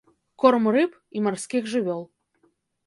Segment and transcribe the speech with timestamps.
[0.43, 2.03] Корм рыб і марскіх жывёл.